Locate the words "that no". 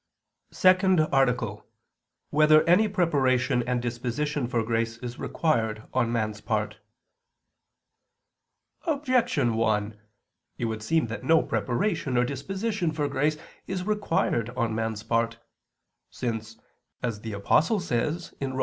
11.05-11.43